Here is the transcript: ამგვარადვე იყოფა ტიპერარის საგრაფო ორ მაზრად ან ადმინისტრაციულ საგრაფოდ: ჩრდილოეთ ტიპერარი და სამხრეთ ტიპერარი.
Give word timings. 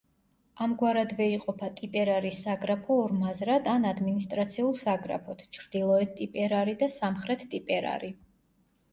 ამგვარადვე 0.65 1.25
იყოფა 1.31 1.67
ტიპერარის 1.79 2.39
საგრაფო 2.45 2.95
ორ 3.01 3.13
მაზრად 3.17 3.69
ან 3.73 3.85
ადმინისტრაციულ 3.89 4.73
საგრაფოდ: 4.79 5.43
ჩრდილოეთ 5.57 6.15
ტიპერარი 6.21 6.75
და 6.79 6.89
სამხრეთ 6.95 7.45
ტიპერარი. 7.53 8.11